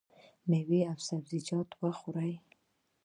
میوه 0.49 0.79
او 0.91 0.97
سبزیجات 1.07 1.69
خورئ؟ 1.99 2.33